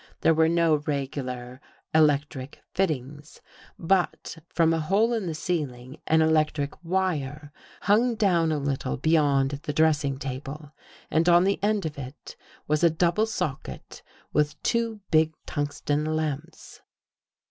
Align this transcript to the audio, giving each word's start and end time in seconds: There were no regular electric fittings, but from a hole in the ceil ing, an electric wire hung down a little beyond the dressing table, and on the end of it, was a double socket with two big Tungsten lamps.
There 0.21 0.33
were 0.33 0.49
no 0.49 0.77
regular 0.87 1.61
electric 1.93 2.59
fittings, 2.73 3.39
but 3.77 4.35
from 4.49 4.73
a 4.73 4.79
hole 4.79 5.13
in 5.13 5.27
the 5.27 5.33
ceil 5.35 5.77
ing, 5.79 5.97
an 6.07 6.23
electric 6.23 6.83
wire 6.83 7.51
hung 7.81 8.15
down 8.15 8.51
a 8.51 8.57
little 8.57 8.97
beyond 8.97 9.51
the 9.61 9.73
dressing 9.73 10.17
table, 10.17 10.71
and 11.11 11.29
on 11.29 11.43
the 11.43 11.59
end 11.61 11.85
of 11.85 11.99
it, 11.99 12.35
was 12.67 12.83
a 12.83 12.89
double 12.89 13.27
socket 13.27 14.01
with 14.33 14.59
two 14.63 15.01
big 15.11 15.35
Tungsten 15.45 16.03
lamps. 16.03 16.81